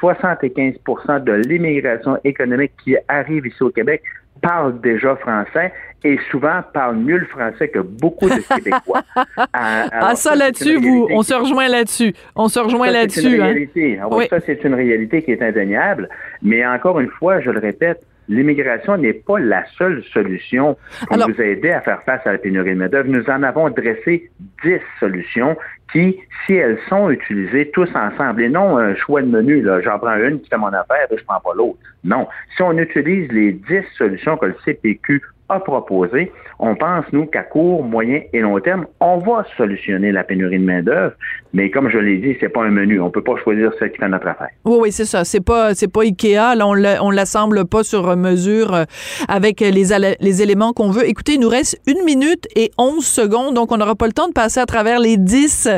75% 0.00 1.22
de 1.22 1.32
l'immigration 1.32 2.18
économique 2.24 2.72
qui 2.82 2.96
arrive 3.06 3.46
ici 3.46 3.62
au 3.62 3.70
Québec 3.70 4.02
parle 4.42 4.80
déjà 4.80 5.14
français 5.16 5.72
et 6.04 6.18
souvent 6.30 6.62
parle 6.72 6.96
mieux 6.96 7.18
le 7.18 7.26
français 7.26 7.68
que 7.68 7.78
beaucoup 7.78 8.28
de 8.28 8.40
Québécois. 8.54 9.02
ah, 9.52 10.14
ça 10.14 10.34
là-dessus, 10.36 10.76
vous, 10.76 11.08
on 11.10 11.22
se 11.22 11.34
rejoint 11.34 11.68
là-dessus. 11.68 12.12
On 12.34 12.48
se 12.48 12.58
rejoint 12.60 12.90
là-dessus. 12.90 13.20
C'est 13.22 13.34
une 13.34 13.40
hein. 13.40 13.44
réalité. 13.44 13.98
Ah 14.00 14.08
ça, 14.30 14.40
c'est 14.40 14.62
une 14.64 14.74
réalité 14.74 15.22
qui 15.22 15.32
est 15.32 15.42
indéniable. 15.42 16.08
Mais 16.42 16.66
encore 16.66 17.00
une 17.00 17.10
fois, 17.10 17.40
je 17.40 17.50
le 17.50 17.58
répète, 17.58 18.04
l'immigration 18.28 18.96
n'est 18.96 19.14
pas 19.14 19.38
la 19.38 19.64
seule 19.78 20.02
solution 20.12 20.76
pour 21.06 21.16
nous 21.16 21.40
aider 21.40 21.70
à 21.70 21.80
faire 21.80 22.02
face 22.02 22.26
à 22.26 22.32
la 22.32 22.38
pénurie 22.38 22.70
de 22.70 22.78
main-d'œuvre. 22.78 23.08
Nous 23.08 23.28
en 23.30 23.42
avons 23.42 23.70
dressé 23.70 24.30
dix 24.64 24.80
solutions 25.00 25.56
qui, 25.92 26.18
si 26.46 26.54
elles 26.54 26.78
sont 26.88 27.10
utilisées 27.10 27.70
tous 27.70 27.88
ensemble, 27.94 28.42
et 28.42 28.48
non 28.48 28.76
un 28.76 28.94
choix 28.96 29.22
de 29.22 29.28
menu, 29.28 29.62
là, 29.62 29.80
j'en 29.80 29.98
prends 29.98 30.16
une 30.16 30.40
qui 30.40 30.48
fait 30.48 30.58
mon 30.58 30.68
affaire 30.68 31.06
et 31.10 31.16
je 31.16 31.24
prends 31.24 31.40
pas 31.40 31.54
l'autre. 31.54 31.78
Non. 32.04 32.26
Si 32.56 32.62
on 32.62 32.76
utilise 32.76 33.30
les 33.32 33.52
dix 33.52 33.84
solutions 33.96 34.36
que 34.36 34.46
le 34.46 34.56
CPQ 34.64 35.22
a 35.48 35.60
proposé, 35.60 36.32
on 36.58 36.74
pense, 36.74 37.04
nous, 37.12 37.26
qu'à 37.26 37.42
court, 37.42 37.84
moyen 37.84 38.22
et 38.32 38.40
long 38.40 38.58
terme, 38.60 38.86
on 39.00 39.18
va 39.18 39.44
solutionner 39.56 40.10
la 40.10 40.24
pénurie 40.24 40.58
de 40.58 40.64
main-d'œuvre. 40.64 41.12
Mais 41.52 41.70
comme 41.70 41.88
je 41.88 41.98
l'ai 41.98 42.18
dit, 42.18 42.36
c'est 42.40 42.48
pas 42.48 42.64
un 42.64 42.70
menu. 42.70 43.00
On 43.00 43.10
peut 43.10 43.22
pas 43.22 43.36
choisir 43.42 43.70
ce 43.78 43.84
qui 43.84 43.96
fait 43.98 44.08
notre 44.08 44.26
affaire. 44.26 44.48
Oui, 44.64 44.76
oui, 44.80 44.92
c'est 44.92 45.04
ça. 45.04 45.24
C'est 45.24 45.40
pas, 45.40 45.74
c'est 45.74 45.90
pas 45.90 46.02
Ikea. 46.02 46.54
Là, 46.56 46.66
on 46.66 47.10
l'assemble 47.10 47.64
pas 47.66 47.82
sur 47.82 48.16
mesure 48.16 48.74
euh, 48.74 48.84
avec 49.28 49.60
les, 49.60 49.88
les 50.20 50.42
éléments 50.42 50.72
qu'on 50.72 50.90
veut. 50.90 51.08
Écoutez, 51.08 51.34
il 51.34 51.40
nous 51.40 51.48
reste 51.48 51.80
une 51.86 52.04
minute 52.04 52.46
et 52.56 52.70
onze 52.78 53.06
secondes, 53.06 53.54
donc 53.54 53.70
on 53.72 53.76
n'aura 53.76 53.94
pas 53.94 54.06
le 54.06 54.12
temps 54.12 54.28
de 54.28 54.32
passer 54.32 54.60
à 54.60 54.66
travers 54.66 54.98
les 54.98 55.16
dix 55.16 55.68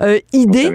euh, 0.00 0.18
idées. 0.32 0.72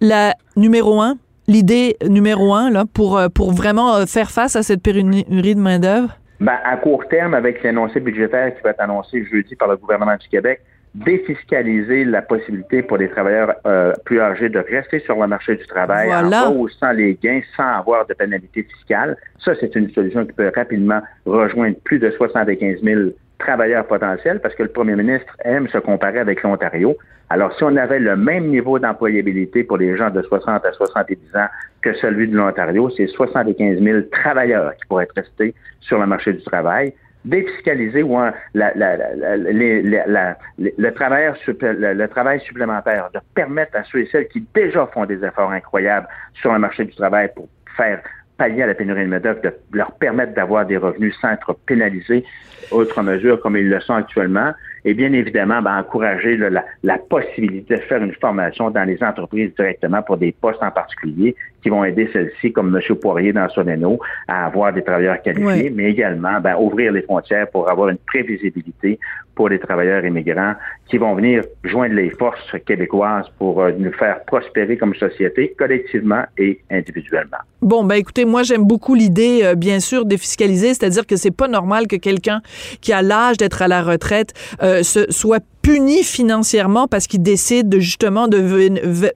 La 0.00 0.34
numéro 0.56 1.00
un, 1.00 1.16
l'idée 1.48 1.96
numéro 2.08 2.54
un, 2.54 2.70
là, 2.70 2.84
pour, 2.92 3.18
euh, 3.18 3.28
pour 3.28 3.52
vraiment 3.52 4.06
faire 4.06 4.30
face 4.30 4.56
à 4.56 4.62
cette 4.62 4.82
pénurie 4.82 5.54
de 5.54 5.60
main-d'œuvre? 5.60 6.16
Ben, 6.40 6.58
à 6.64 6.76
court 6.78 7.06
terme, 7.08 7.34
avec 7.34 7.62
l'énoncé 7.62 8.00
budgétaire 8.00 8.54
qui 8.54 8.62
va 8.62 8.70
être 8.70 8.80
annoncé 8.80 9.24
jeudi 9.26 9.54
par 9.56 9.68
le 9.68 9.76
gouvernement 9.76 10.16
du 10.16 10.26
Québec, 10.28 10.62
défiscaliser 10.94 12.04
la 12.04 12.22
possibilité 12.22 12.82
pour 12.82 12.96
les 12.96 13.08
travailleurs 13.08 13.54
euh, 13.66 13.92
plus 14.04 14.20
âgés 14.20 14.48
de 14.48 14.58
rester 14.58 15.00
sur 15.00 15.20
le 15.20 15.26
marché 15.26 15.54
du 15.54 15.66
travail 15.66 16.12
en 16.12 16.52
haussant 16.52 16.92
les 16.92 17.14
gains 17.22 17.42
sans 17.56 17.78
avoir 17.78 18.06
de 18.06 18.14
pénalité 18.14 18.64
fiscale. 18.64 19.16
Ça, 19.44 19.52
c'est 19.60 19.74
une 19.76 19.90
solution 19.90 20.26
qui 20.26 20.32
peut 20.32 20.50
rapidement 20.54 21.00
rejoindre 21.26 21.76
plus 21.84 21.98
de 21.98 22.10
75 22.10 22.80
000 22.82 23.00
travailleurs 23.40 23.86
potentiels 23.86 24.40
parce 24.40 24.54
que 24.54 24.62
le 24.62 24.68
premier 24.68 24.94
ministre 24.94 25.36
aime 25.44 25.68
se 25.68 25.78
comparer 25.78 26.20
avec 26.20 26.42
l'Ontario. 26.42 26.96
Alors, 27.28 27.52
si 27.56 27.64
on 27.64 27.76
avait 27.76 27.98
le 27.98 28.16
même 28.16 28.46
niveau 28.46 28.78
d'employabilité 28.78 29.64
pour 29.64 29.78
les 29.78 29.96
gens 29.96 30.10
de 30.10 30.22
60 30.22 30.64
à 30.64 30.72
70 30.72 31.16
ans 31.34 31.46
que 31.82 31.92
celui 31.94 32.28
de 32.28 32.36
l'Ontario, 32.36 32.90
c'est 32.96 33.08
75 33.08 33.80
000 33.80 34.00
travailleurs 34.12 34.74
qui 34.76 34.86
pourraient 34.88 35.04
être 35.04 35.16
restés 35.16 35.54
sur 35.80 35.98
le 35.98 36.06
marché 36.06 36.32
du 36.32 36.42
travail 36.42 36.92
défiscaliser 37.24 38.02
ou 38.02 38.18
la, 38.54 38.72
le, 38.74 40.90
travail, 40.90 41.32
le, 41.48 42.06
travail 42.06 42.40
supplémentaire, 42.40 43.10
de 43.12 43.20
permettre 43.34 43.76
à 43.76 43.84
ceux 43.84 44.00
et 44.00 44.08
celles 44.10 44.28
qui 44.28 44.44
déjà 44.54 44.86
font 44.86 45.04
des 45.04 45.22
efforts 45.22 45.50
incroyables 45.50 46.08
sur 46.40 46.52
le 46.52 46.58
marché 46.58 46.84
du 46.84 46.94
travail 46.94 47.30
pour 47.34 47.48
faire 47.76 48.00
pallier 48.40 48.62
à 48.62 48.66
la 48.68 48.74
pénurie 48.74 49.04
de 49.04 49.10
main-d'œuvre, 49.10 49.42
de 49.42 49.52
leur 49.72 49.92
permettre 49.92 50.32
d'avoir 50.32 50.64
des 50.64 50.78
revenus 50.78 51.14
sans 51.20 51.28
être 51.28 51.52
pénalisés, 51.66 52.24
autres 52.70 53.02
mesures 53.02 53.38
comme 53.38 53.54
ils 53.54 53.68
le 53.68 53.78
sont 53.80 53.92
actuellement, 53.92 54.52
et 54.84 54.94
bien 54.94 55.12
évidemment, 55.12 55.62
ben, 55.62 55.78
encourager 55.78 56.36
la, 56.36 56.98
possibilité 56.98 57.76
de 57.76 57.80
faire 57.82 58.02
une 58.02 58.12
formation 58.14 58.70
dans 58.70 58.84
les 58.84 59.02
entreprises 59.02 59.50
directement 59.56 60.02
pour 60.02 60.16
des 60.16 60.32
postes 60.32 60.62
en 60.62 60.70
particulier 60.70 61.34
qui 61.62 61.68
vont 61.68 61.84
aider 61.84 62.08
celles-ci, 62.12 62.52
comme 62.52 62.74
M. 62.74 62.96
Poirier 62.96 63.32
dans 63.32 63.48
Soneno, 63.48 63.98
à 64.28 64.46
avoir 64.46 64.72
des 64.72 64.82
travailleurs 64.82 65.20
qualifiés, 65.20 65.70
mais 65.70 65.90
également 65.90 66.40
ben, 66.40 66.56
ouvrir 66.58 66.92
les 66.92 67.02
frontières 67.02 67.48
pour 67.50 67.70
avoir 67.70 67.88
une 67.88 67.98
prévisibilité 67.98 68.98
pour 69.40 69.48
les 69.48 69.58
travailleurs 69.58 70.04
immigrants 70.04 70.54
qui 70.86 70.98
vont 70.98 71.14
venir 71.14 71.42
joindre 71.64 71.94
les 71.94 72.10
forces 72.10 72.54
québécoises 72.66 73.24
pour 73.38 73.62
euh, 73.62 73.72
nous 73.78 73.90
faire 73.92 74.22
prospérer 74.24 74.76
comme 74.76 74.94
société, 74.94 75.54
collectivement 75.58 76.24
et 76.36 76.60
individuellement. 76.70 77.38
Bon, 77.62 77.84
ben 77.84 77.94
écoutez, 77.94 78.26
moi 78.26 78.42
j'aime 78.42 78.64
beaucoup 78.64 78.94
l'idée, 78.94 79.40
euh, 79.44 79.54
bien 79.54 79.80
sûr, 79.80 80.04
défiscaliser, 80.04 80.74
c'est-à-dire 80.74 81.06
que 81.06 81.16
c'est 81.16 81.30
pas 81.34 81.48
normal 81.48 81.86
que 81.86 81.96
quelqu'un 81.96 82.42
qui 82.82 82.92
a 82.92 83.00
l'âge 83.00 83.38
d'être 83.38 83.62
à 83.62 83.68
la 83.68 83.82
retraite 83.82 84.34
euh, 84.62 84.69
se, 84.82 85.10
soit 85.10 85.42
puni 85.62 86.02
financièrement 86.02 86.86
parce 86.86 87.06
qu'il 87.06 87.22
décide 87.22 87.68
de, 87.68 87.78
justement 87.78 88.28
de 88.28 88.40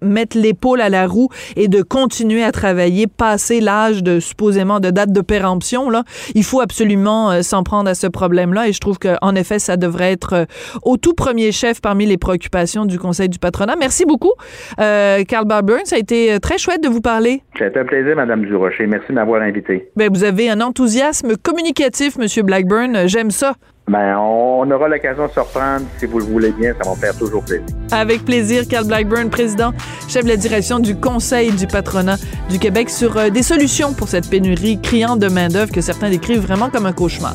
mettre 0.04 0.38
l'épaule 0.38 0.80
à 0.80 0.88
la 0.88 1.06
roue 1.06 1.28
et 1.56 1.68
de 1.68 1.82
continuer 1.82 2.42
à 2.42 2.52
travailler 2.52 3.06
passer 3.06 3.61
l'âge 3.61 4.02
de 4.02 4.20
supposément 4.20 4.80
de 4.80 4.90
date 4.90 5.12
de 5.12 5.20
péremption 5.20 5.90
là, 5.90 6.04
il 6.34 6.44
faut 6.44 6.61
absolument 6.61 7.30
euh, 7.30 7.42
s'en 7.42 7.62
prendre 7.62 7.88
à 7.88 7.94
ce 7.94 8.06
problème-là 8.06 8.68
et 8.68 8.73
je 8.73 8.80
trouve 8.80 8.99
que 8.99 9.16
en 9.23 9.34
effet 9.34 9.58
ça 9.58 9.76
devrait 9.76 10.12
être 10.12 10.32
euh, 10.34 10.44
au 10.82 10.96
tout 10.96 11.14
premier 11.14 11.52
chef 11.52 11.80
parmi 11.80 12.06
les 12.06 12.18
préoccupations 12.18 12.84
du 12.84 12.99
Conseil 12.99 13.28
du 13.28 13.38
patronat. 13.38 13.76
Merci 13.78 14.04
beaucoup 14.04 14.32
euh, 14.80 15.25
Carl 15.25 15.46
Barburn, 15.46 15.84
ça 15.84 15.96
a 15.96 15.99
été 15.99 16.32
euh, 16.32 16.38
très 16.38 16.58
chouette 16.58 16.82
de 16.82 16.88
vous 16.88 17.00
parler. 17.00 17.42
C'était 17.58 17.78
un 17.78 17.84
plaisir 17.84 18.16
madame 18.16 18.44
Durocher, 18.44 18.87
merci 18.87 19.08
de 19.08 19.14
m'avoir 19.14 19.42
invité. 19.42 19.88
Ben 19.96 20.11
vous 20.12 20.25
avez 20.25 20.50
un 20.50 20.61
enthousiasme 20.61 21.37
communicatif 21.37 22.18
monsieur 22.18 22.42
Blackburn, 22.42 23.06
j'aime 23.06 23.30
ça. 23.30 23.54
Ben, 23.87 24.17
on 24.17 24.71
aura 24.71 24.88
l'occasion 24.88 25.26
de 25.26 25.33
se 25.33 25.41
reprendre. 25.41 25.85
Si 25.99 26.07
vous 26.07 26.19
le 26.19 26.25
voulez 26.25 26.53
bien, 26.53 26.73
ça 26.73 26.88
va 26.88 26.95
me 26.95 27.00
faire 27.00 27.17
toujours 27.17 27.45
plaisir. 27.45 27.67
Avec 27.93 28.25
plaisir, 28.25 28.67
Carl 28.67 28.87
Blackburn, 28.87 29.29
président, 29.29 29.73
chef 30.09 30.25
de 30.25 30.31
la 30.31 30.37
direction 30.37 30.79
du 30.79 30.97
Conseil 30.97 31.53
du 31.53 31.67
patronat 31.67 32.17
du 32.49 32.59
Québec 32.59 32.88
sur 32.88 33.17
euh, 33.19 33.29
des 33.29 33.43
solutions 33.43 33.93
pour 33.93 34.09
cette 34.09 34.31
pénurie 34.31 34.81
criante 34.81 35.19
de 35.19 35.29
main-d'œuvre 35.29 35.71
que 35.71 35.83
certains 35.83 36.09
décrivent 36.09 36.41
vraiment 36.41 36.71
comme 36.71 36.87
un 36.87 36.93
cauchemar. 36.93 37.35